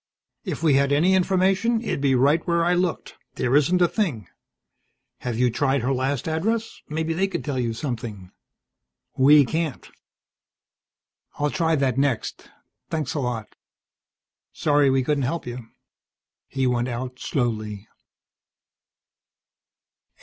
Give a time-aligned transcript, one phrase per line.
[0.45, 3.17] "If we had any information, it'd be right where I looked.
[3.35, 4.27] There isn't a thing.
[5.19, 6.81] Have you tried her last address?
[6.89, 8.31] Maybe they could tell you something.
[9.15, 9.87] We can't."
[11.37, 12.49] "I'll try that next.
[12.89, 13.55] Thanks a lot."
[14.51, 15.69] "Sorry we couldn't help you."
[16.47, 17.87] He went out slowly.